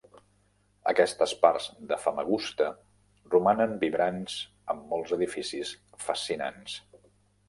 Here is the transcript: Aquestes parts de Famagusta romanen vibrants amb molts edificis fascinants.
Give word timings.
Aquestes 0.91 1.33
parts 1.41 1.65
de 1.91 1.97
Famagusta 2.05 2.69
romanen 3.35 3.75
vibrants 3.83 4.39
amb 4.75 4.87
molts 4.95 5.13
edificis 5.19 5.75
fascinants. 6.07 6.79